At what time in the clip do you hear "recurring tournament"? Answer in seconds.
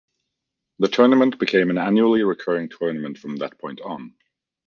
2.23-3.19